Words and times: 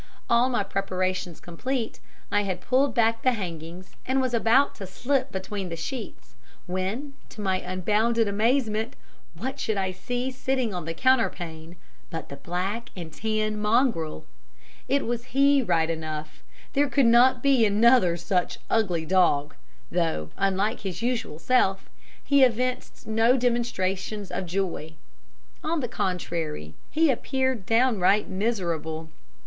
All 0.31 0.49
my 0.49 0.63
preparations 0.63 1.39
complete, 1.39 1.99
I 2.31 2.41
had 2.41 2.59
pulled 2.59 2.95
back 2.95 3.21
the 3.21 3.33
hangings, 3.33 3.91
and 4.03 4.19
was 4.19 4.33
about 4.33 4.73
to 4.77 4.87
slip 4.87 5.27
in 5.27 5.31
between 5.31 5.69
the 5.69 5.75
sheets, 5.75 6.33
when, 6.65 7.13
to 7.29 7.39
my 7.39 7.59
unbounded 7.59 8.27
amazement, 8.27 8.95
what 9.35 9.59
should 9.59 9.77
I 9.77 9.91
see 9.91 10.31
sitting 10.31 10.73
on 10.73 10.85
the 10.85 10.95
counterpane 10.95 11.75
but 12.09 12.29
the 12.29 12.37
black 12.37 12.89
and 12.95 13.13
tan 13.13 13.59
mongrel. 13.59 14.25
It 14.87 15.05
was 15.05 15.25
he 15.37 15.61
right 15.61 15.87
enough, 15.87 16.41
there 16.73 16.89
could 16.89 17.05
not 17.05 17.43
be 17.43 17.63
another 17.63 18.17
such 18.17 18.57
ugly 18.71 19.05
dog, 19.05 19.53
though, 19.91 20.31
unlike 20.35 20.79
his 20.79 21.03
usual 21.03 21.37
self, 21.37 21.87
he 22.25 22.43
evinced 22.43 23.05
no 23.05 23.37
demonstrations 23.37 24.31
of 24.31 24.47
joy. 24.47 24.95
On 25.63 25.79
the 25.79 25.87
contrary, 25.87 26.73
he 26.89 27.11
appeared 27.11 27.67
downright 27.67 28.27
miserable. 28.27 29.09